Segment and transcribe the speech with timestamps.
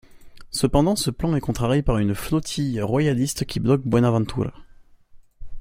[0.49, 4.51] Cependant ce plan est contrarié par une flottille royaliste qui bloque Buenaventura.